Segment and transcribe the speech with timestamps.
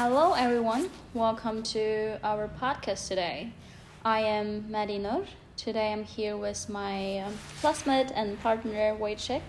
[0.00, 0.90] Hello, everyone.
[1.12, 3.52] Welcome to our podcast today.
[4.04, 5.26] I am Madinur.
[5.56, 9.42] Today I'm here with my um, classmate and partner Wojciech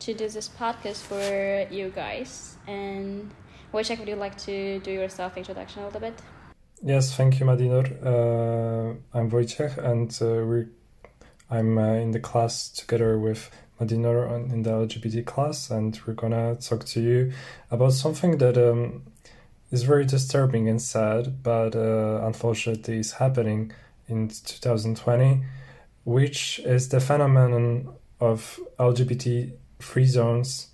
[0.00, 2.56] to do this podcast for you guys.
[2.66, 3.30] And
[3.72, 6.20] Wojciech, would you like to do your self introduction a little bit?
[6.82, 7.86] Yes, thank you, Madinur.
[8.04, 10.66] Uh, I'm Wojciech, and uh, we
[11.48, 13.50] I'm uh, in the class together with
[13.80, 17.32] Madinur in the LGBT class, and we're gonna talk to you
[17.70, 19.02] about something that um,
[19.70, 23.72] is very disturbing and sad, but uh, unfortunately is happening
[24.08, 25.42] in 2020,
[26.04, 27.88] which is the phenomenon
[28.20, 30.68] of LGBT free zones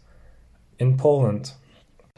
[0.78, 1.52] in Poland.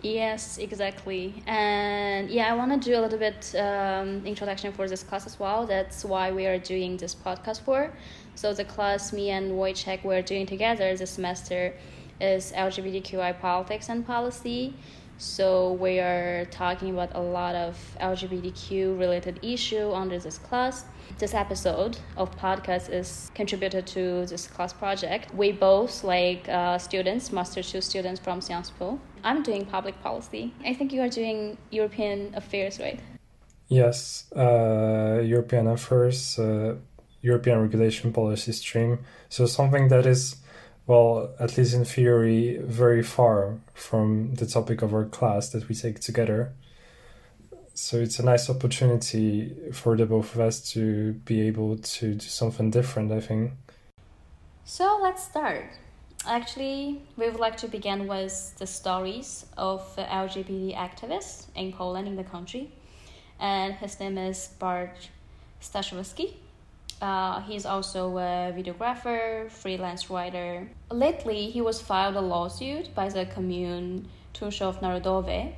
[0.03, 1.43] Yes, exactly.
[1.47, 5.41] And yeah, I want to do a little bit um, introduction for this class as
[5.41, 5.67] well.
[5.67, 7.91] That's why we are doing this podcast for.
[8.35, 11.75] So the class me and Wojciech we're doing together this semester
[12.21, 14.75] is LGBTQI politics and policy.
[15.19, 20.85] So we are talking about a lot of LGBTQ related issue under this class.
[21.19, 25.33] This episode of podcast is contributed to this class project.
[25.33, 28.99] We both like uh, students, master two students from Sciences Po.
[29.23, 30.53] I'm doing public policy.
[30.65, 32.99] I think you are doing European affairs, right?
[33.69, 36.75] Yes, uh, European affairs, uh,
[37.23, 38.99] European regulation policy stream.
[39.29, 40.37] So something that is
[40.87, 45.75] well, at least in theory, very far from the topic of our class that we
[45.75, 46.53] take together.
[47.73, 52.27] So it's a nice opportunity for the both of us to be able to do
[52.27, 53.53] something different, I think.
[54.65, 55.65] So let's start.
[56.27, 62.17] Actually, we would like to begin with the stories of LGBT activists in Poland, in
[62.17, 62.71] the country.
[63.41, 65.11] And his name is Bart
[65.61, 66.35] Staszewski.
[67.01, 70.69] Uh, he's also a videographer, freelance writer.
[70.91, 75.55] Lately, he was filed a lawsuit by the commune Tuszów Narodowy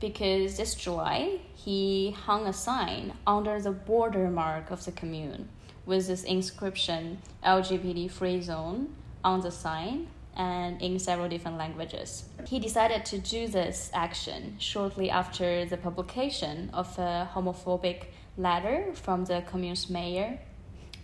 [0.00, 5.48] because this July he hung a sign under the border mark of the commune
[5.86, 8.94] with this inscription LGBT free zone
[9.24, 10.06] on the sign
[10.36, 12.24] and in several different languages.
[12.46, 18.04] He decided to do this action shortly after the publication of a homophobic
[18.36, 20.38] letter from the commune's mayor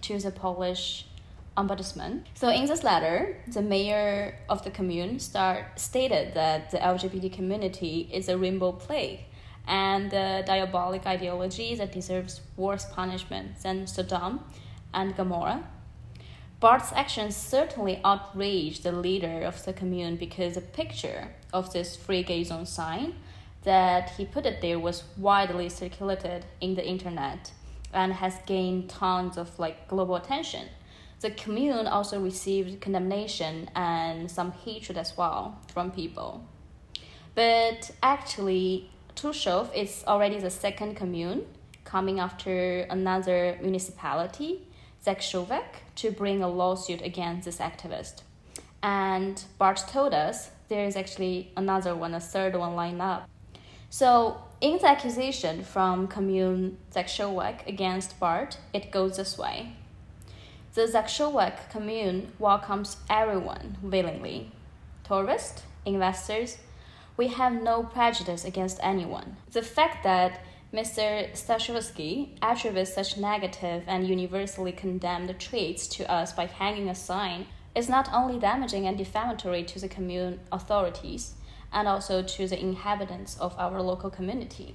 [0.04, 1.06] to the Polish
[1.56, 2.24] ombudsman.
[2.34, 8.08] So in this letter, the mayor of the commune start, stated that the LGBT community
[8.12, 9.20] is a rainbow plague
[9.66, 14.40] and a diabolic ideology that deserves worse punishment than Sodom
[14.92, 15.64] and Gomorrah.
[16.60, 22.22] Bart's actions certainly outraged the leader of the commune because the picture of this free
[22.22, 23.14] gay zone sign
[23.62, 27.52] that he put it there was widely circulated in the internet
[27.94, 30.68] and has gained tons of like global attention.
[31.20, 36.44] The commune also received condemnation and some hatred as well from people.
[37.34, 41.46] But actually, Tuszów is already the second commune,
[41.84, 44.62] coming after another municipality,
[45.04, 48.22] Zakrzówek, to bring a lawsuit against this activist.
[48.82, 53.28] And Bart told us there is actually another one, a third one lined up.
[53.88, 59.72] So in the accusation from commune Zakrzówek against Bart, it goes this way.
[60.72, 64.50] The Zakrzówek commune welcomes everyone willingly.
[65.06, 66.56] Tourists, investors,
[67.18, 69.36] we have no prejudice against anyone.
[69.52, 70.40] The fact that
[70.72, 71.30] Mr.
[71.34, 77.90] Staszewski attributes such negative and universally condemned traits to us by hanging a sign is
[77.90, 81.34] not only damaging and defamatory to the commune authorities,
[81.74, 84.74] and also to the inhabitants of our local community.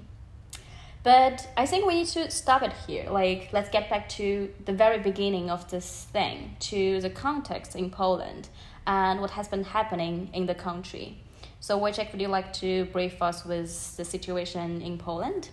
[1.01, 3.09] But I think we need to stop it here.
[3.09, 7.89] Like, let's get back to the very beginning of this thing, to the context in
[7.89, 8.49] Poland
[8.85, 11.17] and what has been happening in the country.
[11.61, 15.49] So, Wojciech, would you like to brief us with the situation in Poland?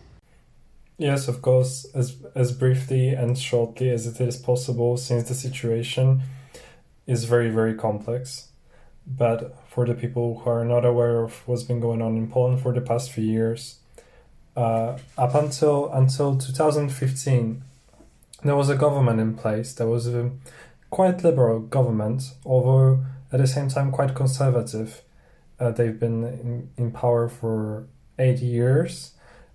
[0.99, 6.23] Yes, of course, as, as briefly and shortly as it is possible, since the situation
[7.07, 8.49] is very, very complex.
[9.07, 12.59] But for the people who are not aware of what's been going on in Poland
[12.63, 13.77] for the past few years,
[14.57, 17.63] uh, up until until 2015,
[18.43, 19.75] there was a government in place.
[19.75, 20.31] There was a
[20.89, 25.03] quite liberal government, although at the same time quite conservative.
[25.61, 27.87] Uh, they've been in, in power for
[28.19, 29.13] eight years,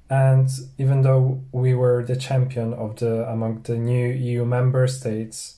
[0.07, 0.47] and
[0.77, 5.55] even though we were the champion of the among the new EU member states,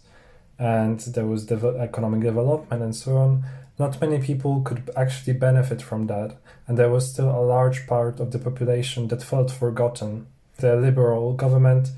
[0.57, 3.44] and there was dev- economic development and so on,
[3.80, 6.38] not many people could actually benefit from that,
[6.68, 10.28] and there was still a large part of the population that felt forgotten.
[10.58, 11.90] The liberal government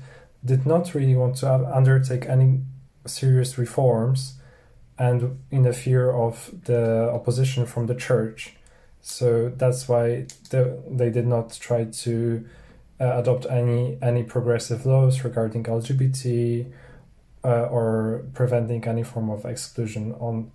[0.44, 2.60] did not really want to undertake any
[3.04, 4.34] serious reforms,
[4.98, 8.54] and in the fear of the opposition from the church.
[9.02, 12.44] So that's why they, did not try to
[13.00, 16.72] uh, adopt any any progressive laws regarding LGBT
[17.44, 20.50] uh, or preventing any form of exclusion on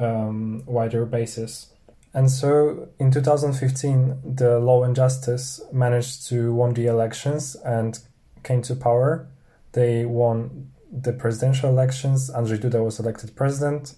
[0.00, 1.72] um, wider basis.
[2.12, 7.98] And so in 2015, the Law and Justice managed to won the elections and
[8.42, 9.28] came to power.
[9.72, 12.30] They won the presidential elections.
[12.30, 13.94] Andrzej Duda was elected president.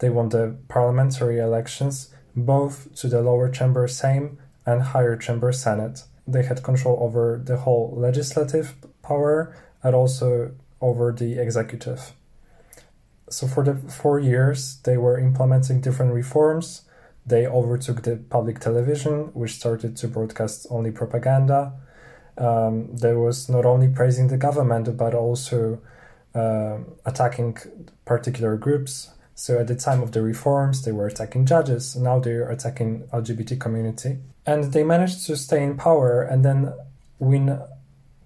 [0.00, 4.36] They won the parliamentary elections, both to the lower chamber Sejm
[4.66, 6.04] and higher chamber Senate.
[6.26, 12.12] They had control over the whole legislative power and also over the executive.
[13.30, 16.82] So for the four years, they were implementing different reforms.
[17.26, 21.72] They overtook the public television, which started to broadcast only propaganda.
[22.38, 25.80] Um, there was not only praising the government, but also
[26.34, 27.58] uh, attacking
[28.04, 29.10] particular groups.
[29.34, 31.96] So at the time of the reforms, they were attacking judges.
[31.96, 36.72] Now they are attacking LGBT community, and they managed to stay in power and then
[37.18, 37.60] win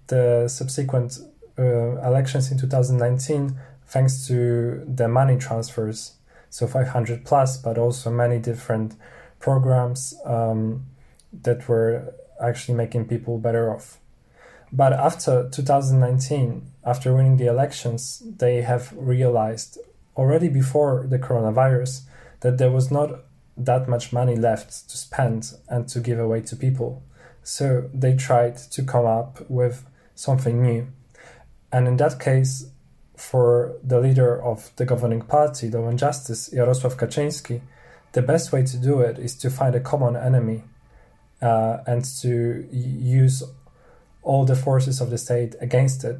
[0.07, 1.19] the subsequent
[1.57, 6.13] uh, elections in 2019 thanks to the money transfers
[6.49, 8.95] so 500 plus but also many different
[9.39, 10.85] programs um,
[11.41, 13.97] that were actually making people better off.
[14.71, 19.77] But after 2019 after winning the elections they have realized
[20.15, 22.01] already before the coronavirus
[22.41, 23.21] that there was not
[23.57, 27.03] that much money left to spend and to give away to people.
[27.43, 30.87] So they tried to come up with something new.
[31.71, 32.69] And in that case,
[33.23, 37.61] for the leader of the governing party, the One Justice, Jarosław Kaczynski,
[38.11, 40.63] the best way to do it is to find a common enemy
[41.41, 43.41] uh, and to use
[44.23, 46.19] all the forces of the state against it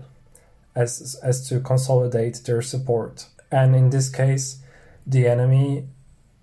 [0.75, 3.27] as, as to consolidate their support.
[3.51, 4.61] And in this case,
[5.05, 5.87] the enemy,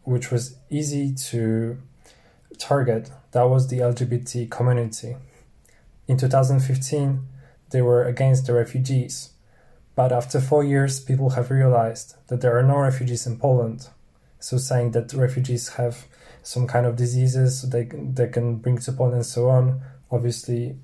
[0.04, 1.78] which was easy to
[2.58, 5.16] target, that was the LGBT community.
[6.06, 7.26] In 2015,
[7.70, 9.30] they were against the refugees.
[10.00, 13.88] But after four years, people have realized that there are no refugees in Poland.
[14.38, 16.06] So saying that refugees have
[16.42, 20.76] some kind of diseases they, they can bring to Poland and so on, obviously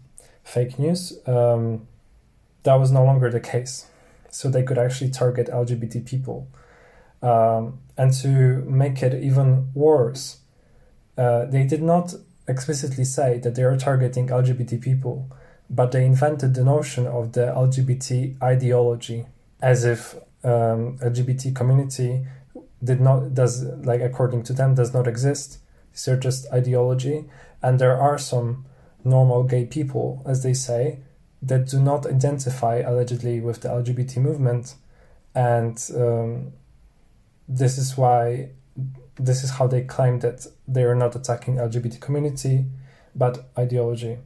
[0.45, 1.19] fake news.
[1.27, 1.89] Um,
[2.65, 3.87] that was no longer the case.
[4.29, 6.49] So they could actually target LGBT people.
[7.23, 8.29] Um, and to
[8.69, 10.41] make it even worse,
[11.17, 12.13] uh, they did not
[12.47, 15.31] explicitly say that they are targeting LGBT people
[15.69, 19.27] but they invented the notion of the LGBT ideology
[19.61, 20.15] as if
[20.45, 22.27] um, LGBT community
[22.83, 25.59] did not does like according to them does not exist.
[25.93, 27.25] These are just ideology,
[27.63, 28.67] and there are some
[29.03, 31.01] normal gay people, as they say,
[31.43, 34.75] that do not identify allegedly with the LGBT movement,
[35.35, 36.53] and um,
[37.49, 38.51] this is why
[39.19, 42.67] this is how they claim that they are not attacking LGBT community,
[43.15, 44.19] but ideology.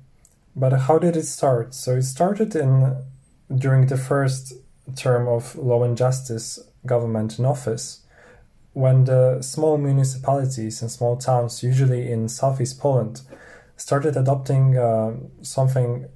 [0.55, 1.75] But how did it start?
[1.75, 2.97] So it started in
[3.55, 4.53] during the first
[4.97, 8.01] term of Law and Justice government in office,
[8.73, 13.23] when the small municipalities and small towns, usually in southeast Poland,
[13.77, 15.13] started adopting uh,
[15.43, 16.07] something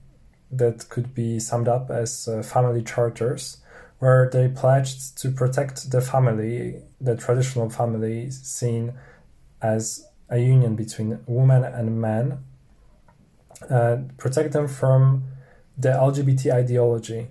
[0.50, 3.58] that could be summed up as uh, family charters,
[3.98, 8.94] where they pledged to protect the family, the traditional family seen
[9.62, 12.44] as a union between woman and man
[14.16, 15.24] protect them from
[15.76, 17.28] the LGBT ideology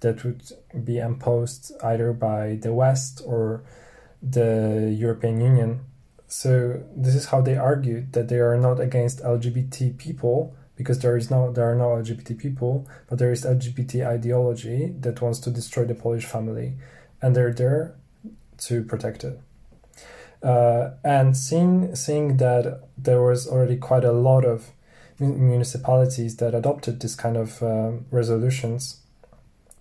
[0.00, 0.42] that would
[0.84, 3.62] be imposed either by the West or
[4.22, 5.80] the European Union.
[6.28, 11.16] So this is how they argued that they are not against LGBT people because there
[11.16, 15.50] is no there are no LGBT people, but there is LGBT ideology that wants to
[15.50, 16.74] destroy the Polish family,
[17.22, 17.94] and they're there
[18.58, 19.40] to protect it.
[20.42, 24.72] Uh, and seeing seeing that there was already quite a lot of
[25.18, 29.00] municipalities that adopted this kind of uh, resolutions,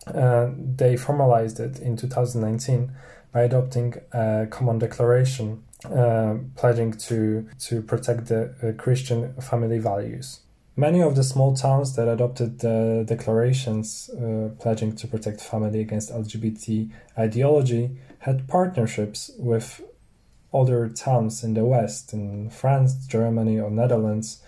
[0.07, 2.91] uh, they formalized it in 2019
[3.31, 10.39] by adopting a common declaration uh, pledging to to protect the uh, Christian family values.
[10.77, 16.11] Many of the small towns that adopted the declarations uh, pledging to protect family against
[16.11, 19.81] LGBT ideology had partnerships with
[20.53, 24.41] other towns in the West, in France, Germany, or Netherlands,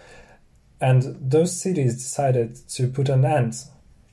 [0.79, 3.55] and those cities decided to put an end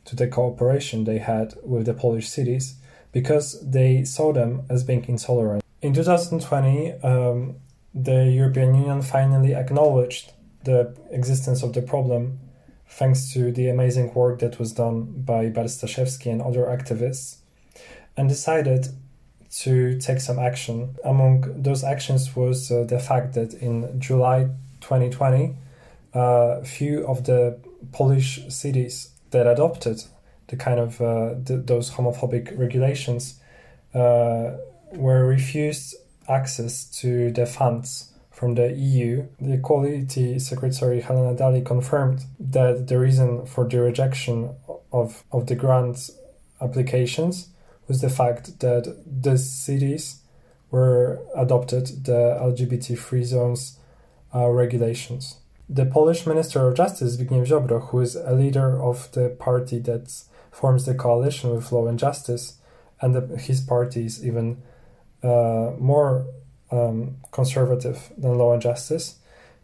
[0.07, 2.75] to the cooperation they had with the Polish cities
[3.13, 5.63] because they saw them as being intolerant.
[5.83, 7.57] In 2020, um,
[7.95, 10.33] the European Union finally acknowledged
[10.65, 12.41] the existence of the problem
[12.89, 15.71] thanks to the amazing work that was done by Bart
[16.27, 17.39] and other activists,
[18.17, 18.89] and decided
[19.51, 20.97] to take some action.
[21.05, 24.49] Among those actions was uh, the fact that in July
[24.81, 25.55] 2020,
[26.15, 27.59] uh, few of the
[27.93, 30.03] Polish cities that adopted
[30.49, 33.41] the kind of uh, the, those homophobic regulations
[33.95, 34.53] uh,
[34.93, 35.97] were refused
[36.29, 39.27] access to the funds from the EU.
[39.41, 44.55] The Equality Secretary Helena Dalli confirmed that the reason for the rejection
[44.93, 46.11] of, of the grant
[46.61, 47.49] applications
[47.87, 50.21] was the fact that the cities
[50.71, 53.79] were adopted the LGBT free zones
[54.35, 55.37] uh, regulations.
[55.69, 60.13] The Polish Minister of Justice, Zbigniew Ziobro, who is a leader of the party that
[60.53, 62.59] forms the coalition with Law and Justice,
[63.01, 64.63] and the, his party is even
[65.23, 66.27] uh, more
[66.71, 69.17] um, conservative than Law and Justice,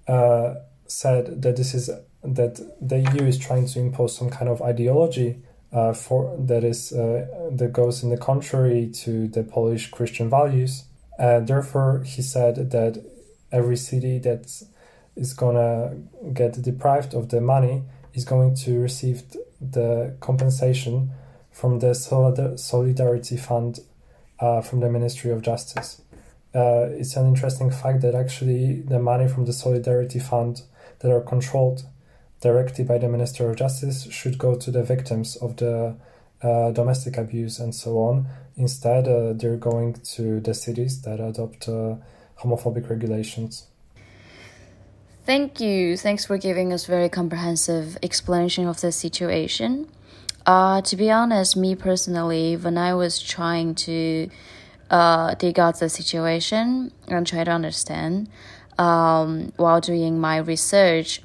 [0.09, 0.55] uh,
[0.87, 1.91] said that this is
[2.23, 5.43] that the EU is trying to impose some kind of ideology
[5.73, 10.85] uh, for that is uh, that goes in the contrary to the Polish Christian values.
[11.19, 13.05] Therefore, he said that
[13.53, 14.63] every city that
[15.21, 15.97] is gonna
[16.33, 17.85] get deprived of the money
[18.15, 19.23] is going to receive
[19.61, 21.11] the compensation
[21.53, 23.81] from the Solidarity Fund
[24.41, 26.01] uh, from the Ministry of Justice.
[26.55, 30.63] Uh, it's an interesting fact that actually the money from the Solidarity Fund
[31.01, 31.85] that are controlled
[32.41, 35.95] directly by the Minister of Justice should go to the victims of the
[36.43, 38.27] uh, domestic abuse and so on.
[38.57, 41.97] Instead, uh, they're going to the cities that adopt uh,
[42.41, 43.67] homophobic regulations.
[45.31, 45.97] Thank you.
[45.97, 49.87] Thanks for giving us very comprehensive explanation of the situation.
[50.45, 54.29] Uh, to be honest, me personally, when I was trying to
[54.91, 58.29] uh, dig out the situation and try to understand
[58.77, 61.23] um, while doing my research,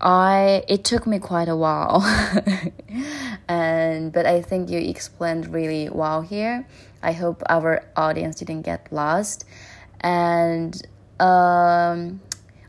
[0.00, 2.00] I it took me quite a while,
[3.48, 6.66] and but I think you explained really well here.
[7.02, 9.44] I hope our audience didn't get lost,
[10.00, 10.74] and
[11.20, 12.22] um,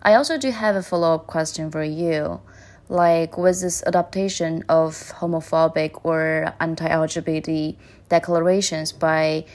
[0.04, 2.42] I also do have a follow up question for you.
[2.90, 7.78] Like, was this adaptation of homophobic or anti LGBT
[8.10, 9.46] declarations by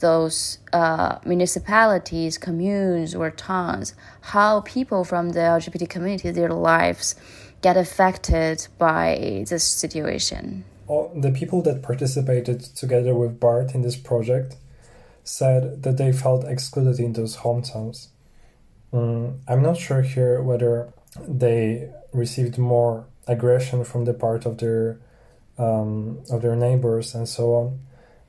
[0.00, 3.94] those uh, municipalities, communes, or towns,
[4.32, 7.14] how people from the LGBT community, their lives
[7.60, 10.64] get affected by this situation.
[10.86, 14.56] The people that participated together with Bart in this project
[15.22, 18.08] said that they felt excluded in those hometowns.
[18.92, 20.92] Um, I'm not sure here whether
[21.26, 25.00] they received more aggression from the part of their
[25.58, 27.80] um, of their neighbors and so on.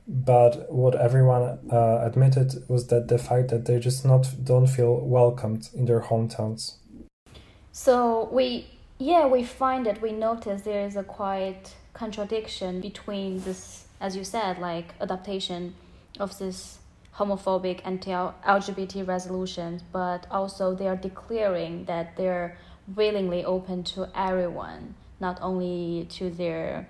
[0.06, 4.96] But what everyone uh, admitted was that the fact that they just not don't feel
[5.00, 6.74] welcomed in their hometowns.
[7.72, 8.66] So we
[8.98, 14.24] yeah we find that we notice there is a quite contradiction between this as you
[14.24, 15.74] said like adaptation
[16.18, 16.79] of this
[17.16, 22.56] homophobic anti-lgbt resolutions but also they are declaring that they're
[22.94, 26.88] willingly open to everyone not only to their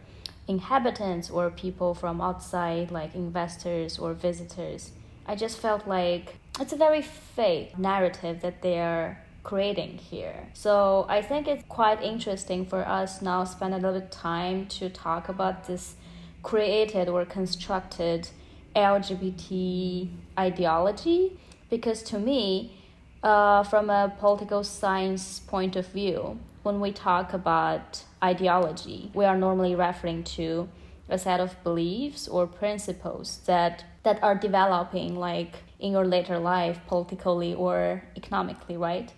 [0.51, 4.91] inhabitants or people from outside, like investors or visitors.
[5.27, 10.49] I just felt like it's a very fake narrative that they are creating here.
[10.55, 14.91] So I think it's quite interesting for us now spend a little bit time to
[14.91, 15.95] talk about this
[16.43, 18.29] created or constructed
[18.75, 20.09] LGBT
[20.39, 22.77] ideology because to me,
[23.23, 29.37] uh, from a political science point of view, when we talk about ideology, we are
[29.37, 30.69] normally referring to
[31.09, 36.81] a set of beliefs or principles that that are developing like in your later life
[36.87, 39.13] politically or economically, right?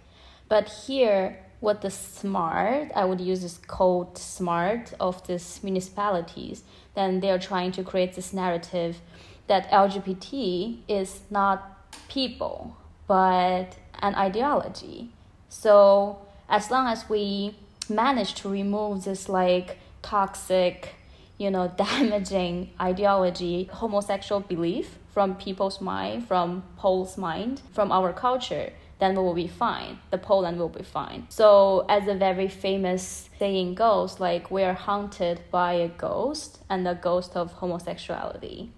[0.49, 6.65] But here what the smart, I would use this code smart of these municipalities,
[6.97, 9.01] then they're trying to create this narrative
[9.47, 15.11] that LGBT is not people, but an ideology.
[15.49, 16.19] So
[16.49, 17.57] as long as we
[17.89, 20.95] manage to remove this like toxic,
[21.39, 28.73] you know, damaging ideology, homosexual belief from people's mind, from Poles' mind, from our culture,
[28.99, 29.99] then we will be fine.
[30.11, 31.27] The Poland will be fine.
[31.29, 36.87] So, as a very famous saying goes, like we are haunted by a ghost and
[36.87, 38.71] the ghost of homosexuality.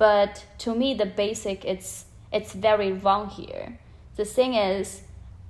[0.00, 3.78] But to me, the basic it's it's very wrong here.
[4.16, 5.02] The thing is,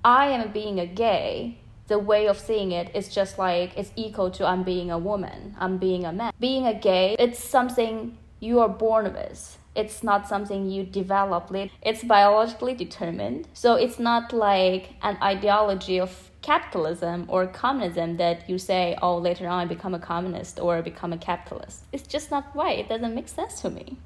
[0.05, 4.31] I am being a gay the way of seeing it is just like it's equal
[4.33, 6.33] to I'm being a woman, I'm being a man.
[6.41, 9.59] Being a gay, it's something you are born with.
[9.77, 11.73] It's not something you develop later.
[11.83, 13.47] It's biologically determined.
[13.55, 19.47] So it's not like an ideology of capitalism or communism that you say, oh, later
[19.47, 21.85] on I become a communist or become a capitalist.
[21.93, 22.79] It's just not right.
[22.81, 23.97] It doesn't make sense to me.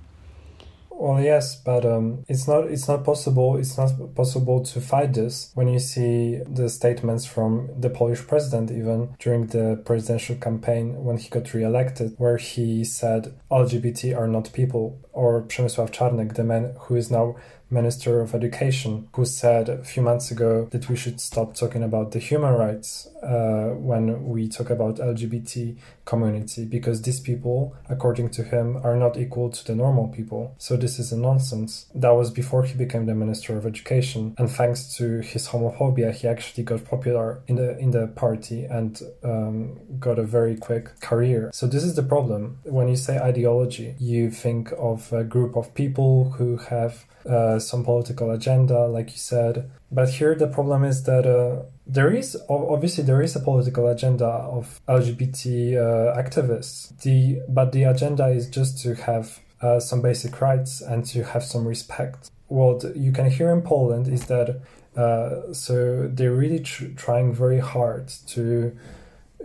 [0.97, 3.57] Well, yes, but um, it's not it's not possible.
[3.57, 8.71] It's not possible to fight this when you see the statements from the Polish president,
[8.71, 14.53] even during the presidential campaign when he got re-elected, where he said LGBT are not
[14.53, 17.35] people, or Przemysław Czarnek, the man who is now
[17.75, 22.13] Minister of Education, who said a few months ago that we should stop talking about
[22.13, 28.45] the human rights uh, when we talk about LGBT community, because these people, according to
[28.45, 30.55] him, are not equal to the normal people.
[30.59, 31.87] So this is a nonsense.
[31.95, 36.29] That was before he became the Minister of Education, and thanks to his homophobia, he
[36.29, 41.51] actually got popular in the in the party and um, got a very quick career.
[41.53, 42.59] So this is the problem.
[42.65, 47.85] When you say ideology, you think of a group of people who have uh, some
[47.85, 49.71] political agenda, like you said.
[49.91, 54.27] But here the problem is that uh, there is obviously there is a political agenda
[54.27, 56.99] of LGBT uh, activists.
[57.03, 61.45] The but the agenda is just to have uh, some basic rights and to have
[61.45, 62.31] some respect.
[62.49, 64.61] What you can hear in Poland is that
[64.97, 68.77] uh, so they're really tr- trying very hard to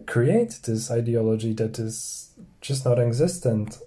[0.05, 2.31] create this ideology that is
[2.61, 3.79] just not existent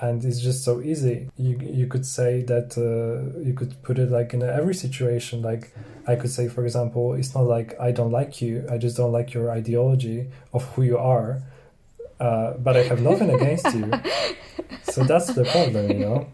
[0.00, 1.30] and it's just so easy.
[1.36, 5.42] You you could say that uh, you could put it like in every situation.
[5.42, 5.72] Like
[6.06, 8.64] I could say, for example, it's not like I don't like you.
[8.70, 11.42] I just don't like your ideology of who you are.
[12.20, 13.92] Uh, but I have nothing against you.
[14.82, 16.26] So that's the problem, you know.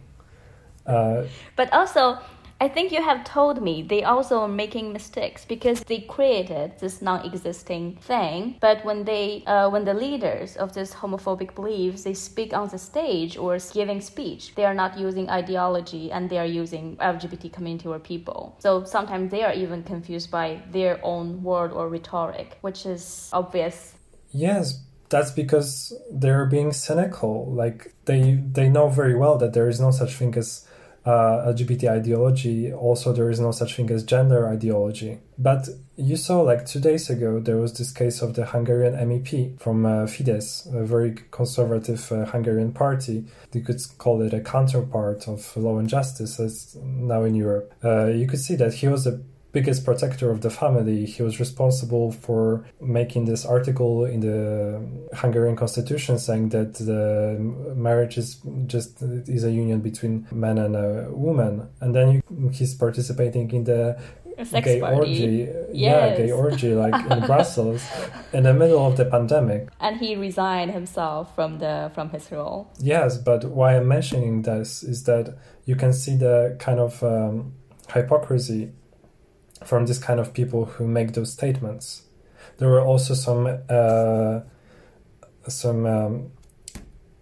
[0.86, 1.24] Uh,
[1.56, 2.18] but also,
[2.60, 7.02] I think you have told me they also are making mistakes because they created this
[7.02, 8.56] non-existing thing.
[8.60, 12.78] But when they, uh, when the leaders of this homophobic beliefs, they speak on the
[12.78, 17.88] stage or giving speech, they are not using ideology and they are using LGBT community
[17.88, 18.56] or people.
[18.60, 23.94] So sometimes they are even confused by their own word or rhetoric, which is obvious.
[24.30, 27.52] Yes, that's because they're being cynical.
[27.52, 30.66] Like they they know very well that there is no such thing as
[31.04, 32.72] uh, LGBT ideology.
[32.72, 35.18] Also, there is no such thing as gender ideology.
[35.38, 39.60] But you saw, like two days ago, there was this case of the Hungarian MEP
[39.60, 43.24] from uh, Fidesz, a very conservative uh, Hungarian party.
[43.52, 47.74] You could call it a counterpart of Law and Justice, as now in Europe.
[47.84, 49.20] Uh, you could see that he was a
[49.54, 51.06] biggest protector of the family.
[51.06, 54.36] He was responsible for making this article in the
[55.14, 57.38] Hungarian constitution saying that the
[57.76, 61.68] marriage is just is a union between man and a woman.
[61.80, 63.96] And then he's participating in the
[64.36, 64.96] gay party.
[64.96, 65.48] orgy.
[65.72, 65.72] Yes.
[65.72, 67.82] Yeah, gay orgy like in Brussels
[68.32, 69.68] in the middle of the pandemic.
[69.80, 72.72] And he resigned himself from the from his role.
[72.80, 77.54] Yes, but why I'm mentioning this is that you can see the kind of um,
[77.92, 78.72] hypocrisy
[79.64, 82.02] from this kind of people who make those statements.
[82.58, 84.40] There were also some uh,
[85.48, 86.30] some um,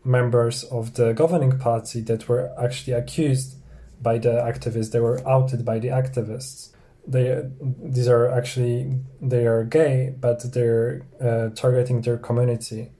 [0.05, 3.57] members of the governing party that were actually accused
[4.01, 4.91] by the activists.
[4.91, 6.71] They were outed by the activists.
[7.07, 12.91] They these are actually they are gay, but they're uh, targeting their community.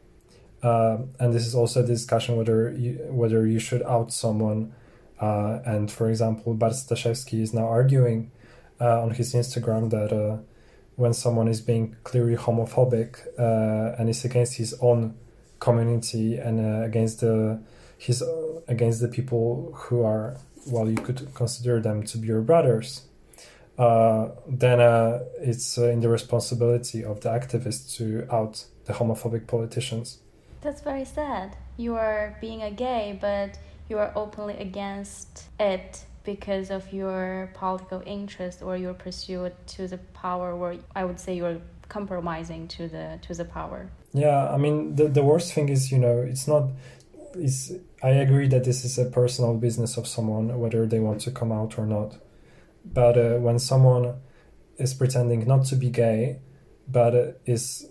[0.63, 4.73] Uh, and this is also a discussion whether you, whether you should out someone.
[5.21, 8.31] Uh, and for example, Bart Staszewski is now arguing
[8.87, 10.39] on his Instagram that uh,
[10.97, 15.15] when someone is being clearly homophobic uh, and is against his own
[15.59, 17.61] community and against the
[17.99, 18.23] his
[18.67, 23.03] against the people who are well you could consider them to be your brothers
[23.79, 29.47] uh, then uh, it's uh, in the responsibility of the activists to out the homophobic
[29.47, 30.19] politicians.
[30.61, 31.57] That's very sad.
[31.77, 38.03] You are being a gay, but you are openly against it because of your political
[38.07, 43.19] interest or your pursuit to the power where I would say you're compromising to the
[43.23, 43.91] to the power.
[44.13, 46.71] Yeah, I mean the the worst thing is, you know, it's not
[47.35, 51.31] it's I agree that this is a personal business of someone whether they want to
[51.31, 52.17] come out or not.
[52.85, 54.21] But uh, when someone
[54.79, 56.41] is pretending not to be gay
[56.89, 57.89] but uh, is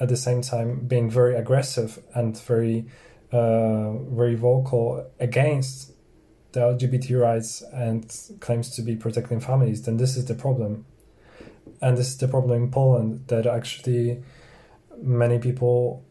[0.00, 2.86] at the same time being very aggressive and very
[3.32, 5.92] uh, very vocal against
[6.54, 10.86] the LGBT rights and claims to be protecting families, then this is the problem.
[11.82, 14.22] And this is the problem in Poland that actually
[15.02, 16.04] many people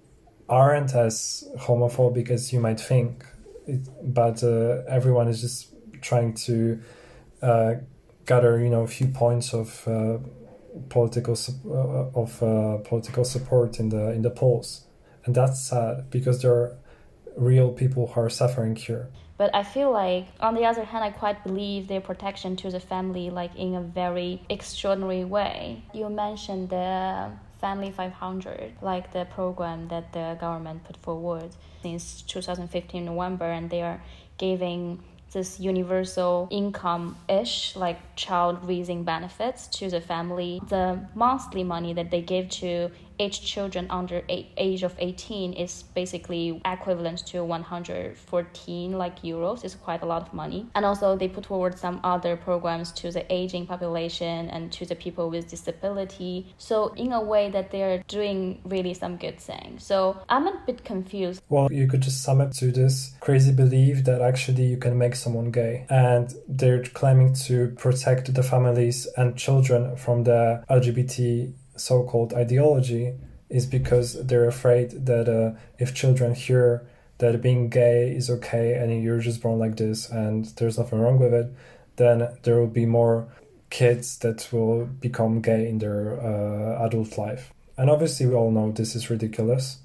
[0.49, 3.25] aren't as homophobic as you might think,
[3.65, 6.79] it, but uh, everyone is just trying to
[7.41, 7.75] uh,
[8.25, 10.17] gather, you know, a few points of uh,
[10.89, 14.85] political uh, of uh, political support in the in the polls,
[15.23, 16.77] and that's sad because there are
[17.37, 19.09] real people who are suffering here.
[19.43, 22.79] But I feel like, on the other hand, I quite believe their protection to the
[22.79, 25.83] family, like in a very extraordinary way.
[25.93, 27.29] You mentioned the
[27.59, 31.49] Family 500, like the program that the government put forward
[31.81, 34.01] since 2015 November, and they are
[34.37, 35.03] giving
[35.33, 40.61] this universal income ish, like child raising benefits to the family.
[40.69, 45.83] The monthly money that they give to each children under eight, age of 18 is
[45.93, 49.63] basically equivalent to 114 like euros.
[49.63, 50.67] It's quite a lot of money.
[50.75, 54.95] And also they put forward some other programs to the aging population and to the
[54.95, 56.53] people with disability.
[56.57, 59.83] So in a way that they're doing really some good things.
[59.83, 61.41] So i'm a bit confused.
[61.49, 63.13] Well you could just sum it to this.
[63.19, 65.85] Crazy belief that actually you can make someone gay.
[65.89, 73.13] And they're claiming to protect the families and children from the lgbt so-called ideology
[73.49, 76.85] is because they're afraid that uh, if children hear
[77.19, 81.19] that being gay is okay and you're just born like this and there's nothing wrong
[81.19, 81.53] with it,
[81.95, 83.27] then there will be more
[83.69, 87.53] kids that will become gay in their uh, adult life.
[87.77, 89.77] And obviously, we all know this is ridiculous,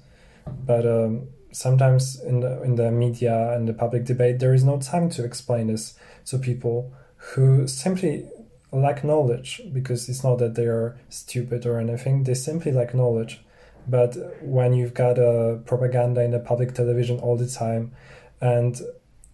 [0.45, 4.79] but um, sometimes in the in the media and the public debate, there is no
[4.79, 8.29] time to explain this to people who simply
[8.71, 13.41] lack knowledge because it's not that they are stupid or anything they simply lack knowledge.
[13.87, 17.91] But when you've got a propaganda in the public television all the time
[18.39, 18.79] and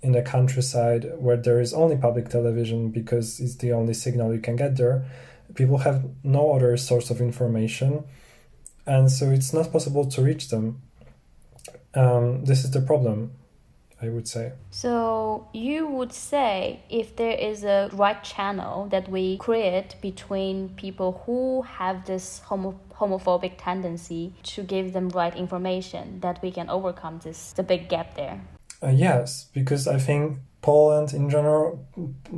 [0.01, 4.39] in the countryside where there is only public television because it's the only signal you
[4.39, 5.05] can get there
[5.53, 8.03] people have no other source of information
[8.85, 10.81] and so it's not possible to reach them.
[11.93, 13.31] Um, this is the problem
[14.05, 14.53] I would say.
[14.71, 21.23] So you would say if there is a right channel that we create between people
[21.25, 27.19] who have this homo- homophobic tendency to give them right information, that we can overcome
[27.23, 28.41] this the big gap there.
[28.83, 31.85] Uh, yes, because I think Poland in general,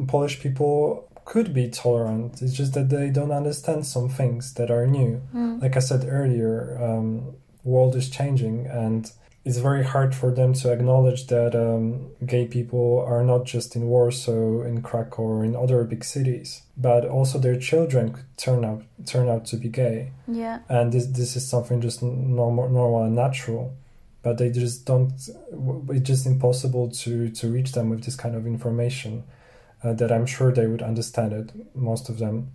[0.07, 2.41] Polish people could be tolerant.
[2.41, 5.21] It's just that they don't understand some things that are new.
[5.35, 5.61] Mm.
[5.61, 9.11] Like I said earlier, um, world is changing and
[9.47, 13.83] it's very hard for them to acknowledge that um, gay people are not just in
[13.87, 18.83] Warsaw, in Krakow, or in other big cities, but also their children could turn out
[19.05, 20.11] turn out to be gay.
[20.27, 23.73] Yeah, and this this is something just normal, normal and natural,
[24.21, 25.13] but they just don't.
[25.15, 29.23] It's just impossible to to reach them with this kind of information.
[29.81, 32.51] Uh, that I'm sure they would understand it, most of them,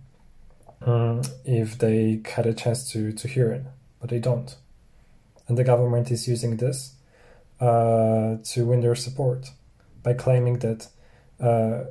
[0.81, 3.63] um, if they had a chance to to hear it,
[3.99, 4.55] but they don't
[5.47, 6.95] and the government is using this
[7.59, 9.51] uh, to win their support
[10.01, 10.87] by claiming that
[11.39, 11.85] uh,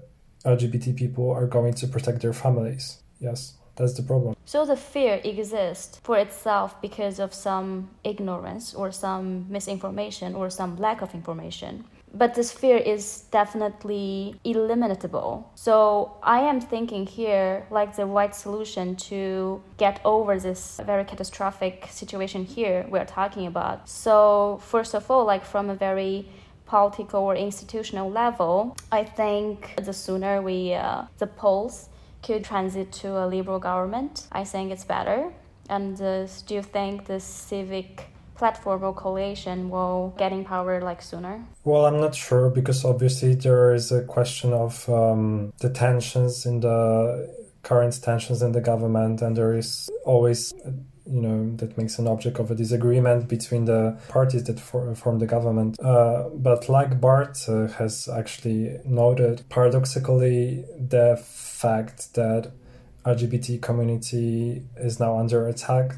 [0.45, 2.99] LGBT people are going to protect their families.
[3.21, 4.35] Yes, that's the problem.
[4.45, 10.77] So the fear exists for itself because of some ignorance or some misinformation or some
[10.77, 11.85] lack of information
[12.15, 15.45] but this fear is definitely eliminatable.
[15.55, 21.89] So I am thinking here like the right solution to get over this very catastrophic
[21.91, 23.89] situation here we're talking about.
[23.89, 26.29] So first of all, like from a very
[26.67, 31.89] political or institutional level, I think the sooner we uh, the Poles
[32.23, 35.33] could transit to a liberal government, I think it's better.
[35.69, 41.03] And uh, do you think the civic platform or coalition will get in power like
[41.03, 41.45] sooner?
[41.65, 46.61] Well, I'm not sure because obviously there is a question of um, the tensions in
[46.61, 50.53] the current tensions in the government, and there is always.
[51.05, 55.19] You know, that makes an object of a disagreement between the parties that for, form
[55.19, 55.77] the government.
[55.81, 62.53] Uh, but like Bart uh, has actually noted, paradoxically, the fact that
[63.05, 65.97] LGBT community is now under attack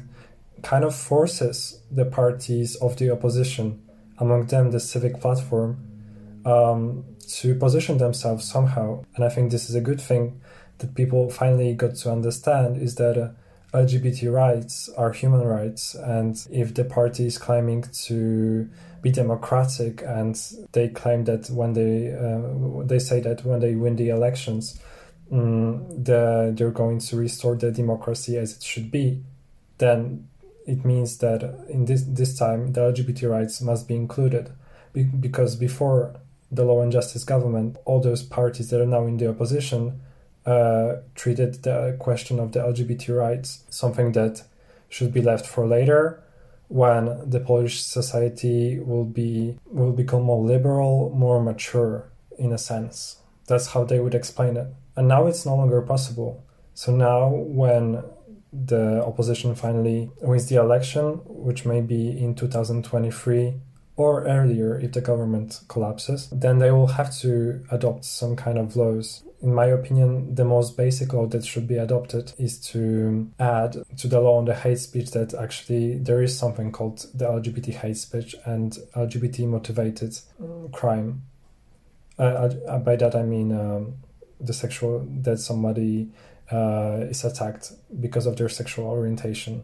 [0.65, 3.79] kind of forces the parties of the opposition,
[4.17, 5.77] among them the civic platform,
[6.43, 9.05] um, to position themselves somehow.
[9.15, 10.41] And I think this is a good thing
[10.79, 13.29] that people finally got to understand is that uh,
[13.77, 15.93] LGBT rights are human rights.
[15.93, 18.67] And if the party is claiming to
[19.03, 20.35] be democratic and
[20.71, 24.79] they claim that when they, uh, they say that when they win the elections,
[25.31, 29.21] um, the, they're going to restore the democracy as it should be,
[29.77, 30.27] then
[30.65, 34.51] it means that in this this time the LGBT rights must be included
[35.19, 36.15] because before
[36.51, 40.01] the Law and Justice government, all those parties that are now in the opposition
[40.45, 44.43] uh, treated the question of the LGBT rights something that
[44.89, 46.23] should be left for later
[46.67, 53.17] when the Polish society will be will become more liberal, more mature in a sense.
[53.47, 54.67] That's how they would explain it.
[54.95, 56.43] And now it's no longer possible.
[56.73, 58.03] So now when
[58.65, 63.53] the opposition finally wins the election, which may be in 2023
[63.97, 68.75] or earlier if the government collapses, then they will have to adopt some kind of
[68.75, 69.23] laws.
[69.41, 74.07] In my opinion, the most basic law that should be adopted is to add to
[74.07, 77.97] the law on the hate speech that actually there is something called the LGBT hate
[77.97, 80.19] speech and LGBT motivated
[80.71, 81.23] crime
[82.17, 83.95] Uh, by that I mean um,
[84.39, 86.09] the sexual that somebody
[86.51, 89.63] uh, is attacked because of their sexual orientation,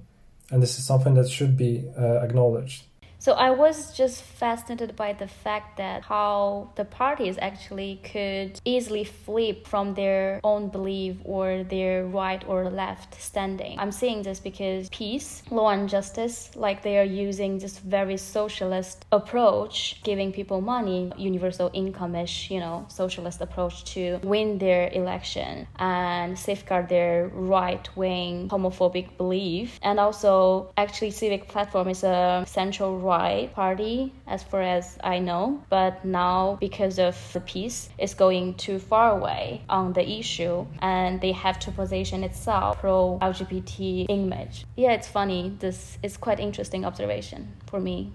[0.50, 2.86] and this is something that should be uh, acknowledged.
[3.22, 9.04] So I was just fascinated by the fact that how the parties actually could easily
[9.04, 13.78] flip from their own belief or their right or left standing.
[13.78, 19.06] I'm saying this because PiS, law and justice, like they are using this very socialist
[19.12, 26.40] approach, giving people money, universal income-ish, you know, socialist approach to win their election and
[26.40, 29.80] safeguard their right-wing homophobic belief.
[29.84, 33.11] And also actually civic platform is a central right
[33.54, 35.64] party as far as I know.
[35.70, 41.20] But now, because of the PiS, it's going too far away on the issue, and
[41.22, 44.66] they have to position itself pro LGBT image.
[44.76, 45.56] Yeah, it's funny.
[45.60, 48.12] This is quite interesting observation for me.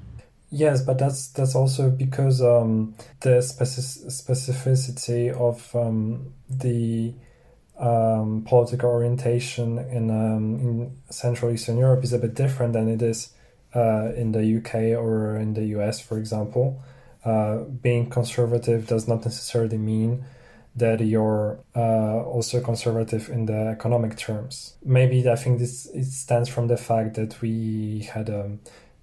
[0.50, 7.14] Yes, but that's that's also because um, the specific, specificity of um, the
[7.78, 13.02] um, political orientation in um, in Central Eastern Europe is a bit different than it
[13.02, 13.36] is
[13.74, 16.83] uh, in the UK or in the US, for example.
[17.26, 20.24] Uh, being conservative does not necessarily mean
[20.76, 24.74] that you're uh, also conservative in the economic terms.
[24.85, 28.59] Maybe I think this it stems from the fact that we had a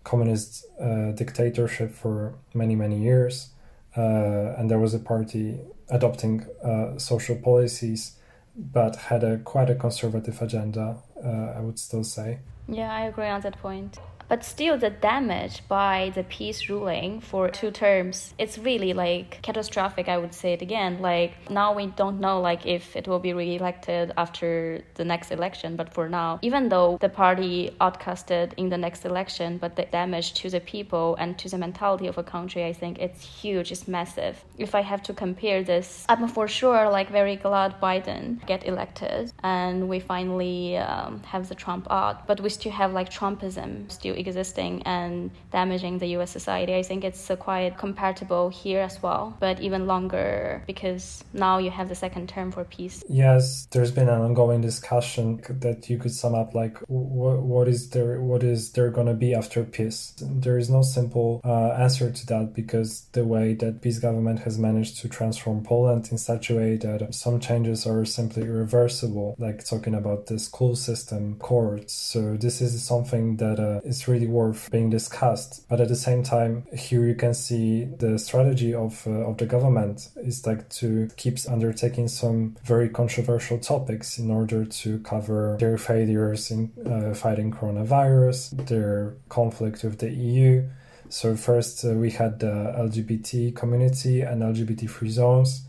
[0.06, 3.50] communist uh, dictatorship for many many years,
[3.98, 8.16] uh, and there was a party adopting uh, social policies,
[8.56, 10.98] but had a quite a conservative agenda.
[11.24, 12.40] I would still say.
[12.68, 17.50] Yeah, I agree on that point but still the damage by the PiS ruling for
[17.50, 21.02] two terms it's really like catastrophic i would say it again.
[21.02, 25.76] Like now we don't know like if it will be re-elected after the next election
[25.76, 30.34] but for now even though the party outcasted in the next election but the damage
[30.42, 33.88] to the people and to the mentality of a country i think it's huge it's
[33.88, 34.44] massive.
[34.58, 39.32] If i have to compare this i'm for sure like very glad biden get elected
[39.44, 44.16] and we finally um, have the trump out but we still have like trumpism still
[44.28, 46.76] existing and damaging the US society.
[46.76, 51.90] I think it's quite compatible here as well, but even longer because now you have
[51.90, 53.04] the second term for PiS.
[53.10, 57.90] Yes, there's been an ongoing discussion that you could sum up like what, what is
[57.90, 60.14] there what is there going to be after PiS?
[60.22, 64.58] There is no simple uh, answer to that because the way that PiS government has
[64.58, 69.66] managed to transform Poland in such a way that some changes are simply irreversible, like
[69.66, 71.94] talking about the school system, courts.
[71.94, 75.68] So this is something that uh, is really worth being discussed.
[75.70, 79.46] But at the same time, here you can see the strategy of uh, of the
[79.46, 85.78] government is like to keep undertaking some very controversial topics in order to cover their
[85.78, 90.68] failures in uh, fighting coronavirus, their conflict with the EU.
[91.10, 95.66] So first uh, we had the LGBT community and LGBT free zones.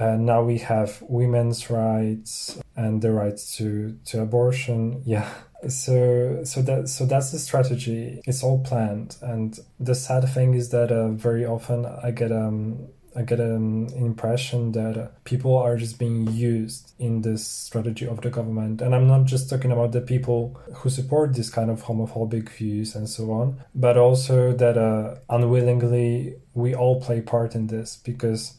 [0.00, 5.02] And now we have women's rights and the rights to, to abortion.
[5.06, 5.28] Yeah,
[5.68, 10.70] so so that so that's the strategy it's all planned and the sad thing is
[10.70, 15.98] that uh, very often i get um I get an impression that people are just
[15.98, 18.80] being used in this strategy of the government.
[18.80, 22.94] And I'm not just talking about the people who support this kind of homophobic views
[22.94, 28.54] and so on, but also that uh, unwillingly we all play part in this because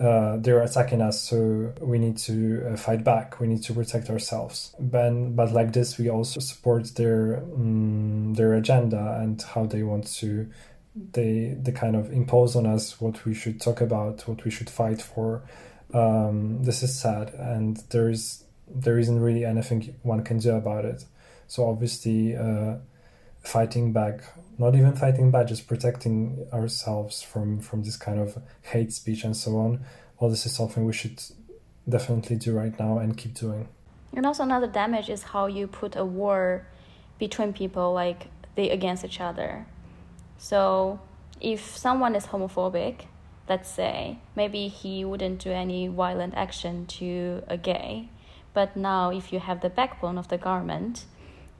[0.00, 3.38] uh, they're attacking us, so we need to uh, fight back.
[3.38, 4.74] We need to protect ourselves.
[4.80, 10.06] But but like this, we also support their um, their agenda and how they want
[10.16, 10.50] to
[11.12, 14.70] they they kind of impose on us what we should talk about, what we should
[14.70, 15.42] fight for.
[15.92, 20.84] Um, this is sad, and there is there isn't really anything one can do about
[20.84, 21.04] it.
[21.46, 22.76] So obviously, uh,
[23.44, 24.22] fighting back
[24.58, 29.36] not even fighting back, just protecting ourselves from from this kind of hate speech and
[29.36, 29.84] so on.
[30.18, 31.20] All this is something we should
[31.88, 33.68] definitely do right now and keep doing.
[34.14, 36.66] And also another damage is how you put a war
[37.18, 39.66] between people like they against each other.
[40.38, 41.00] So
[41.40, 43.06] if someone is homophobic,
[43.48, 48.08] let's say, maybe he wouldn't do any violent action to a gay.
[48.52, 51.06] But now if you have the backbone of the government,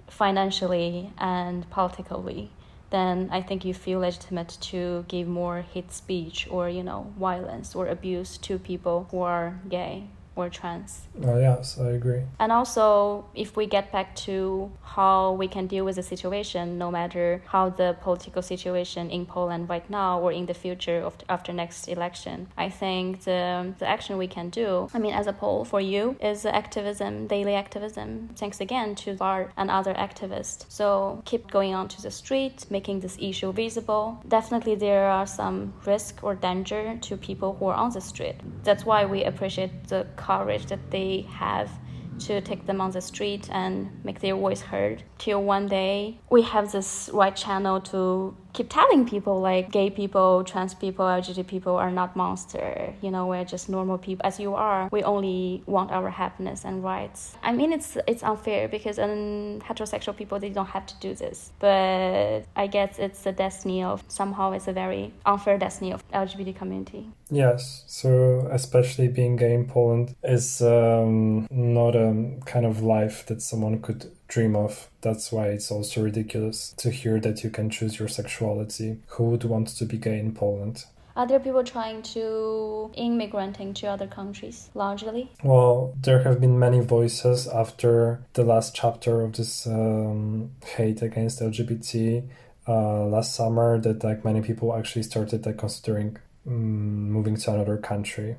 [0.09, 2.51] financially and politically,
[2.91, 7.75] then I think you feel legitimate to give more hate speech or, you know, violence
[7.75, 10.09] or abuse to people who are gay.
[10.37, 11.03] Or trans.
[11.25, 12.23] Uh, yes, I agree.
[12.41, 16.91] And also, if we get back to how we can deal with the situation, no
[16.91, 21.53] matter how the political situation in Poland right now or in the future of, after
[21.53, 25.65] next election, I think the, the action we can do, I mean, as a Pole
[25.65, 28.31] for you, is activism, daily activism.
[28.37, 30.67] Thanks again to Bart and other activists.
[30.69, 34.21] So keep going on to the street, making this issue visible.
[34.27, 38.37] Definitely, there are some risk or danger to people who are on the street.
[38.65, 41.71] That's why we appreciate the courage that they have
[42.19, 45.03] to take them on the street and make their voice heard.
[45.19, 50.45] Till one day we have this right channel to keep telling people like gay people,
[50.45, 52.95] trans people, LGBT people are not monster.
[53.03, 54.89] You know, we're just normal people as you are.
[54.91, 57.37] We only want our happiness and rights.
[57.43, 61.53] I mean, it's it's unfair because um, heterosexual people they don't have to do this.
[61.59, 66.57] But I guess it's the destiny of somehow it's a very unfair destiny of LGBT
[66.57, 67.11] community.
[67.31, 73.43] Yes, so especially being gay in Poland is um, not a kind of life that
[73.43, 74.89] someone could dream of.
[75.01, 78.99] That's why it's also ridiculous to hear that you can choose your sexuality.
[79.09, 80.85] Who would want to be gay in Poland?
[81.17, 85.31] Are there people trying to immigrating to other countries largely?
[85.45, 91.41] Well, there have been many voices after the last chapter of this um, hate against
[91.41, 92.29] LGBT
[92.67, 96.17] uh, last summer that like many people actually started like considering
[96.49, 98.37] um, moving to another country.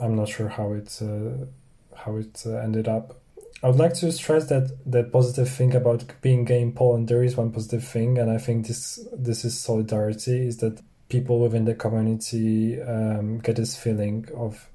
[0.00, 1.46] I'm not sure how it uh,
[1.94, 3.17] how it uh, ended up,
[3.62, 7.24] I would like to stress that the positive thing about being gay in Poland, there
[7.24, 10.46] is one positive thing, and I think this this is solidarity.
[10.46, 14.68] Is that people within the community um, get this feeling of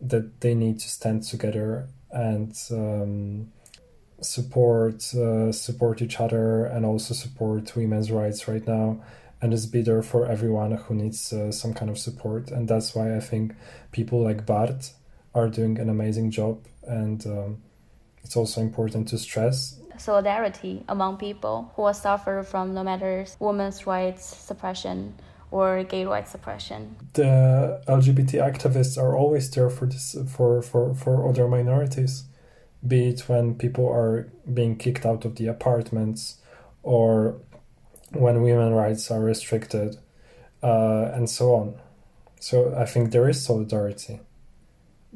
[0.00, 3.50] that they need to stand together and um,
[4.20, 9.02] support uh, support each other and also support women's rights right now
[9.42, 12.94] and just be there for everyone who needs uh, some kind of support and that's
[12.94, 13.54] why I think
[13.92, 14.92] people like Bart
[15.34, 17.62] are doing an amazing job and um,
[18.26, 23.86] it's also important to stress solidarity among people who are suffer from no matter women's
[23.86, 25.14] rights suppression
[25.50, 26.96] or gay rights suppression.
[27.14, 32.24] The LGBT activists are always there for this for, for, for other minorities,
[32.86, 36.40] be it when people are being kicked out of the apartments
[36.82, 37.40] or
[38.12, 39.96] when women rights are restricted
[40.62, 41.74] uh, and so on.
[42.40, 44.20] So I think there is solidarity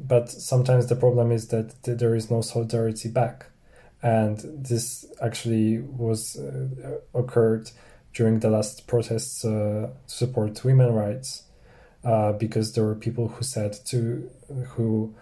[0.00, 3.46] but sometimes the problem is that there is no solidarity back.
[4.02, 7.70] And this actually was uh, occurred
[8.14, 11.44] during the last protests uh, to support women rights
[12.02, 14.30] uh, because there were people who said to
[14.68, 15.14] who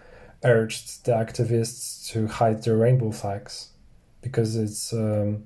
[0.45, 3.71] urged the activists to hide their rainbow flags
[4.21, 5.43] because it's um,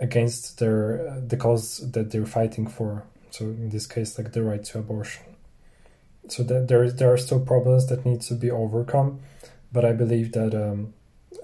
[0.00, 3.04] against their the cause that they're fighting for.
[3.30, 5.25] So in this case like the right to abortion
[6.28, 9.20] so that there there are still problems that need to be overcome,
[9.72, 10.94] but I believe that um,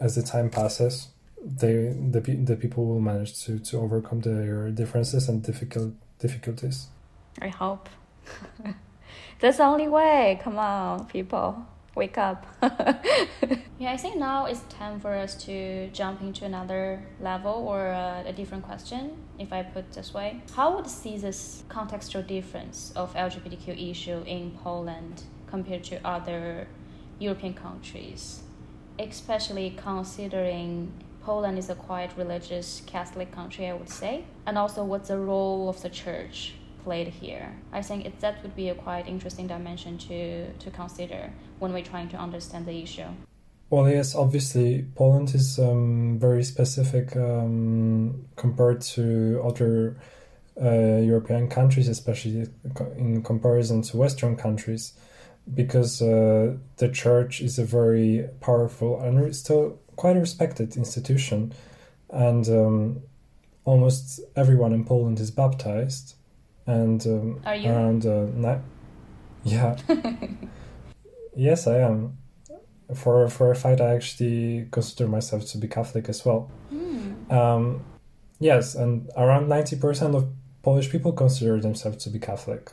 [0.00, 1.08] as the time passes,
[1.44, 6.88] they the the people will manage to to overcome their differences and difficult difficulties.
[7.40, 7.88] I hope.
[9.40, 10.38] That's the only way.
[10.42, 12.46] Come on, people wake up.
[13.78, 18.22] yeah, I think now it's time for us to jump into another level or uh,
[18.24, 20.42] a different question, if I put this way.
[20.54, 26.66] How would you see this contextual difference of LGBTQ issue in Poland compared to other
[27.18, 28.42] European countries,
[28.98, 35.08] especially considering Poland is a quite religious Catholic country, I would say, and also what's
[35.08, 37.54] the role of the church played here.
[37.72, 41.84] I think it, that would be a quite interesting dimension to, to consider when we're
[41.84, 43.08] trying to understand the issue.
[43.70, 49.96] Well, yes, obviously, Poland is um, very specific um, compared to other
[50.60, 52.48] uh, European countries, especially
[52.98, 54.92] in comparison to Western countries,
[55.54, 61.54] because uh, the church is a very powerful and still quite respected institution,
[62.10, 63.00] and um,
[63.64, 66.14] almost everyone in Poland is baptized
[66.66, 67.70] and um, Are you?
[67.70, 68.62] around uh, ni-
[69.44, 69.76] yeah.
[71.34, 72.18] Yes i am.
[72.94, 76.50] For for a fact i actually consider myself to be catholic as well.
[76.72, 77.32] Mm.
[77.32, 77.84] um,
[78.38, 80.26] yes and around 90% of
[80.62, 82.72] polish people consider themselves to be catholic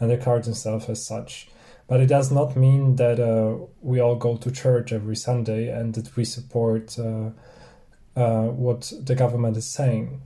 [0.00, 1.48] and regard themselves as such.
[1.86, 5.94] But it does not mean that uh, we all go to church every sunday and
[5.94, 7.30] that we support uh,
[8.16, 10.20] uh, what the government is saying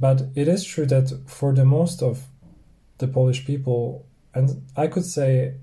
[0.00, 2.26] but it is true that for the most of
[2.98, 5.54] the Polish people, and I could say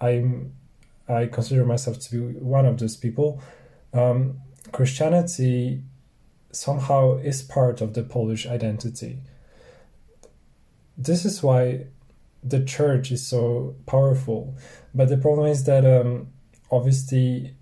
[0.00, 0.52] I'm
[1.08, 3.42] I consider myself to be one of those people.
[3.92, 5.82] Um, Christianity
[6.52, 9.18] somehow is part of the Polish identity.
[10.96, 11.86] This is why
[12.44, 14.56] the church is so powerful.
[14.94, 16.28] But the problem is that um,
[16.70, 17.54] obviously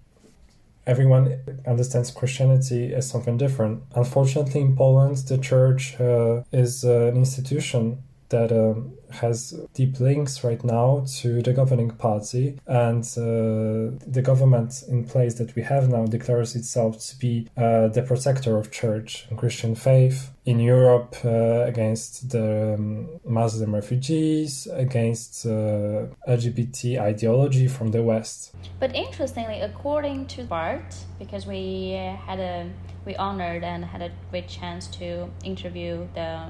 [0.89, 3.83] everyone understands Christianity as something different.
[3.95, 10.45] Unfortunately, in Poland, the church uh, is uh, an institution that um, has deep links
[10.45, 15.89] right now to the governing party, and uh, the government in place that we have
[15.89, 21.17] now declares itself to be uh, the protector of church and Christian faith in Europe
[21.25, 28.55] uh, against the um, Muslim refugees, against uh, LGBT ideology from the West.
[28.79, 31.93] But interestingly, according to Bart, because we
[32.27, 32.71] had a
[33.05, 36.47] we honored and had a great chance to interview the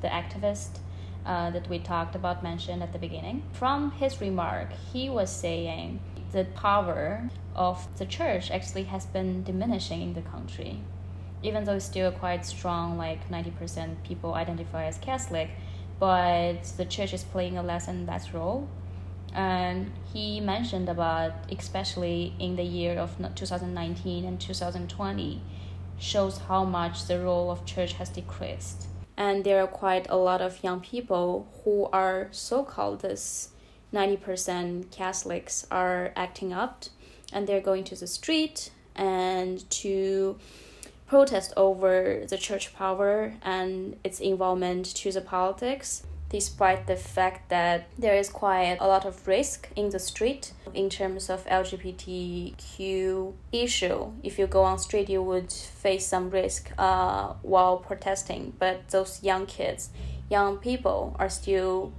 [0.00, 0.80] the activist
[1.24, 3.42] uh, that we talked about mentioned at the beginning.
[3.52, 6.00] From his remark, he was saying
[6.32, 10.80] the power of the church actually has been diminishing in the country.
[11.42, 15.50] Even though it's still quite strong, like 90% people identify as Catholic,
[15.98, 18.68] but the church is playing a less and less role.
[19.34, 25.42] And he mentioned about, especially in the year of 2019 and 2020,
[25.98, 30.40] shows how much the role of church has decreased and there are quite a lot
[30.40, 33.50] of young people who are so-called this
[33.92, 36.84] 90% Catholics are acting up
[37.32, 40.38] and they're going to the street and to
[41.06, 47.86] protest over the church power and its involvement to the politics despite the fact that
[47.98, 54.12] there is quite a lot of risk in the street in terms of LGBTQ issue.
[54.22, 58.54] If you go on street, you would face some risk uh, while protesting.
[58.58, 59.90] But those young kids,
[60.30, 61.92] young people, are still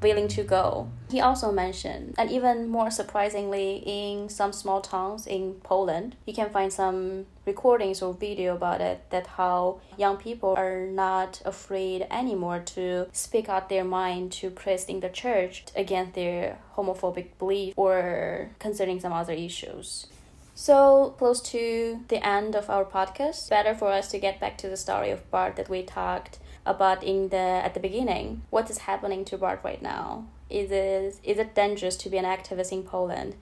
[0.00, 0.88] willing to go.
[1.10, 6.50] He also mentioned, and even more surprisingly, in some small towns in Poland, you can
[6.50, 12.60] find some recordings or video about it that how young people are not afraid anymore
[12.60, 18.50] to speak out their mind to priest in the church against their homophobic belief or
[18.58, 20.06] concerning some other issues.
[20.54, 24.68] So close to the end of our podcast, better for us to get back to
[24.68, 26.38] the story of Bart that we talked
[26.68, 28.42] about in the at the beginning.
[28.50, 30.24] What is happening to Bart right now?
[30.50, 33.34] Is it is it dangerous to be an activist in Poland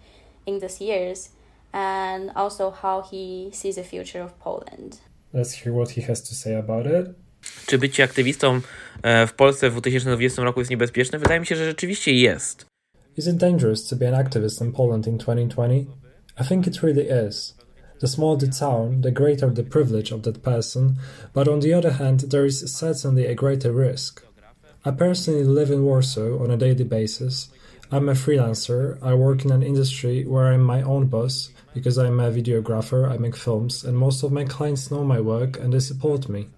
[0.47, 1.31] in these years?
[1.73, 5.01] And also how he sees the future of Poland.
[5.33, 7.07] Let's hear what he has to say about it.
[7.67, 8.61] Czy bycie aktywistą
[9.27, 11.19] w Polsce w 2020 roku jest niebezpieczne?
[11.19, 12.67] Wydaje mi się, że rzeczywiście jest.
[13.17, 15.75] Is it dangerous to be an activist in Poland in 2020?
[16.41, 17.56] I think it really is.
[18.01, 20.97] The smaller the town, the greater the privilege of that person,
[21.33, 24.23] but on the other hand, there is certainly a greater risk.
[24.85, 27.49] I personally live in Warsaw on a daily basis.
[27.91, 29.03] I'm a freelancer.
[29.03, 33.17] I work in an industry where I'm my own boss because I'm a videographer, I
[33.17, 36.49] make films, and most of my clients know my work and they support me.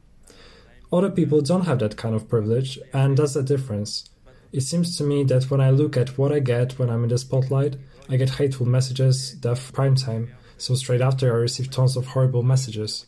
[0.92, 4.08] Other people don't have that kind of privilege, and that's the difference.
[4.52, 7.10] It seems to me that when I look at what I get when I'm in
[7.10, 7.76] the spotlight,
[8.08, 12.42] I get hateful messages, death, prime time, so straight after I received tons of horrible
[12.42, 13.06] messages.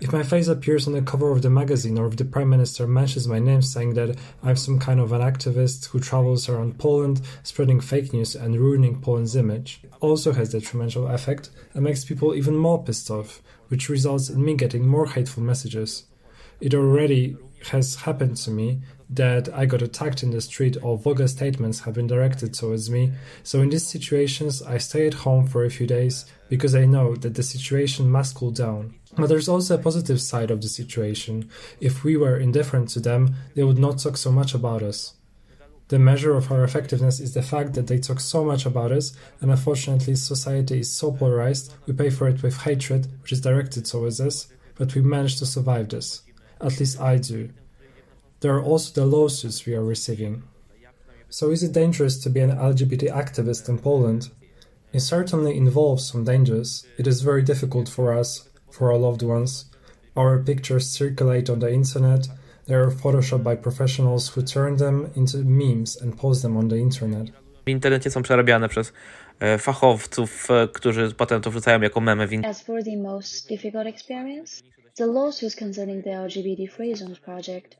[0.00, 2.86] If my face appears on the cover of the magazine or if the Prime Minister
[2.86, 7.20] mentions my name saying that I'm some kind of an activist who travels around Poland
[7.42, 12.34] spreading fake news and ruining Poland's image, it also has detrimental effect and makes people
[12.34, 16.04] even more pissed off, which results in me getting more hateful messages.
[16.62, 17.36] It already
[17.70, 18.80] has happened to me
[19.12, 23.12] that I got attacked in the street or vulgar statements have been directed towards me.
[23.42, 27.16] So in these situations, I stay at home for a few days because I know
[27.16, 28.94] that the situation must cool down.
[29.16, 31.50] But there's also a positive side of the situation.
[31.80, 35.14] If we were indifferent to them, they would not talk so much about us.
[35.88, 39.12] The measure of our effectiveness is the fact that they talk so much about us,
[39.40, 43.86] and unfortunately, society is so polarized, we pay for it with hatred, which is directed
[43.86, 44.46] towards us,
[44.76, 46.22] but we manage to survive this.
[46.60, 47.50] At least I do.
[48.40, 50.42] There are also the lawsuits we are receiving.
[51.28, 54.30] So, is it dangerous to be an LGBT activist in Poland?
[54.92, 56.86] It certainly involves some dangers.
[56.98, 59.66] It is very difficult for us, for our loved ones.
[60.16, 62.28] Our pictures circulate on the internet.
[62.66, 66.76] They are photoshopped by professionals who turn them into memes and post them on the
[66.76, 67.30] internet.
[67.66, 68.92] W internecie są przerabiane przez
[69.58, 74.62] fachowców, którzy potem to wrzucają jako memy w As for the most difficult experience,
[74.96, 77.76] the lawsuits concerning the LGBT Free Zones project,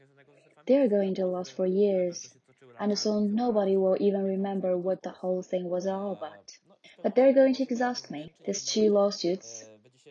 [0.67, 2.35] they are going to last for years,
[2.79, 6.59] and soon nobody will even remember what the whole thing was all about.
[7.03, 8.33] But they're going to exhaust me.
[8.45, 9.65] These two lawsuits,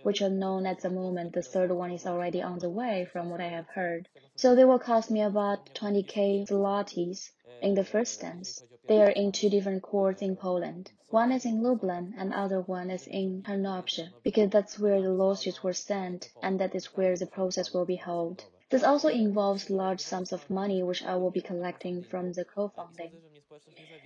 [0.03, 3.29] which are known at the moment, the third one is already on the way from
[3.29, 4.07] what I have heard.
[4.35, 7.29] So they will cost me about 20k zlotys
[7.61, 8.63] in the first instance.
[8.87, 10.91] They are in two different courts in Poland.
[11.09, 15.61] One is in Lublin and other one is in Tarnobrzeg because that's where the lawsuits
[15.61, 18.45] were sent and that is where the process will be held.
[18.70, 23.11] This also involves large sums of money which I will be collecting from the crowdfunding.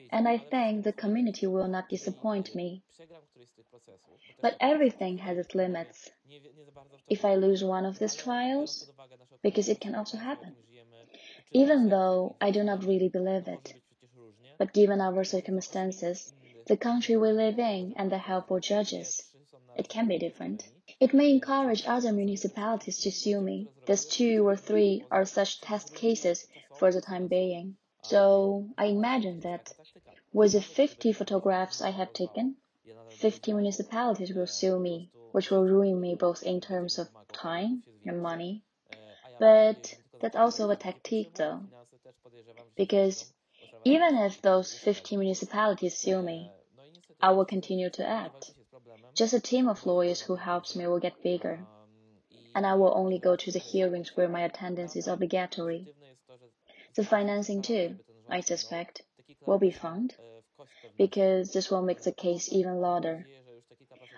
[0.09, 2.83] And I think the community will not disappoint me.
[4.41, 6.09] But everything has its limits.
[7.09, 8.89] If I lose one of these trials,
[9.41, 10.55] because it can also happen,
[11.51, 13.73] even though I do not really believe it.
[14.57, 16.33] But given our circumstances,
[16.67, 19.21] the country we live in, and the helpful judges,
[19.75, 20.63] it can be different.
[21.03, 23.67] It may encourage other municipalities to sue me.
[23.85, 26.47] These two or three are such test cases
[26.79, 27.75] for the time being.
[28.03, 29.73] So I imagine that
[30.31, 32.55] with the 50 photographs I have taken,
[33.09, 38.21] 50 municipalities will sue me, which will ruin me both in terms of time and
[38.21, 38.63] money.
[39.41, 41.63] But that's also a tactic though.
[42.77, 43.29] Because
[43.83, 46.49] even if those 50 municipalities sue me,
[47.21, 48.52] I will continue to act.
[49.15, 51.65] Just a team of lawyers who helps me will get bigger,
[52.55, 55.93] and I will only go to the hearings where my attendance is obligatory.
[56.95, 57.99] The financing too,
[58.29, 59.03] I suspect,
[59.45, 60.15] will be found,
[60.97, 63.27] because this will make the case even louder.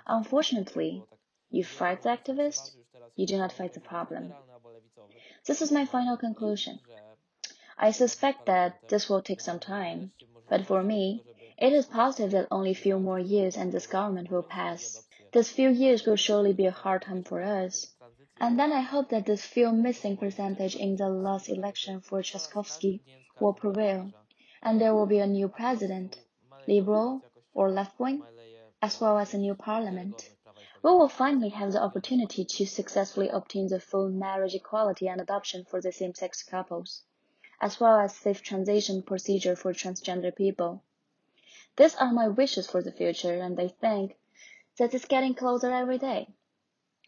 [0.07, 1.03] Unfortunately,
[1.49, 2.75] you fight the activist,
[3.15, 4.33] you do not fight the problem.
[5.45, 6.79] This is my final conclusion.
[7.77, 10.11] I suspect that this will take some time,
[10.49, 11.23] but for me,
[11.57, 15.03] it is positive that only a few more years and this government will pass.
[15.31, 17.93] This few years will surely be a hard time for us.
[18.39, 22.99] And then I hope that this few missing percentage in the last election for Trzaskowski
[23.39, 24.11] will prevail,
[24.61, 26.19] and there will be a new president,
[26.67, 27.21] liberal
[27.53, 28.23] or left wing,
[28.81, 30.29] as well as a new parliament.
[30.83, 35.63] We will finally have the opportunity to successfully obtain the full marriage equality and adoption
[35.63, 37.03] for the same-sex couples,
[37.61, 40.83] as well as safe transition procedure for transgender people.
[41.77, 44.15] These are my wishes for the future, and I think
[44.79, 46.29] that it's getting closer every day.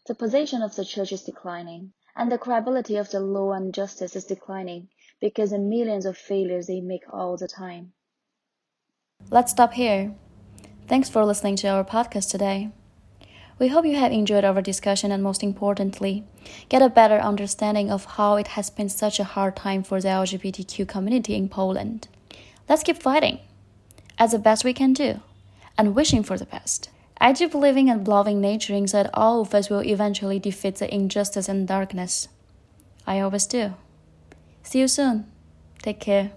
[0.06, 4.14] The position of the church is declining, and the credibility of the law and justice
[4.14, 4.88] is declining
[5.20, 7.92] because of millions of failures they make all the time.
[9.30, 10.14] Let's stop here.
[10.86, 12.70] Thanks for listening to our podcast today.
[13.58, 16.24] We hope you have enjoyed our discussion and, most importantly,
[16.68, 20.08] get a better understanding of how it has been such a hard time for the
[20.08, 22.08] LGBTQ community in Poland.
[22.68, 23.40] Let's keep fighting
[24.18, 25.20] as the best we can do,
[25.76, 26.90] and wishing for the best.
[27.20, 30.92] I do believing and loving nature in that all of us will eventually defeat the
[30.92, 32.28] injustice and darkness.
[33.06, 33.74] I always do.
[34.62, 35.26] See you soon.
[35.82, 36.32] Take care.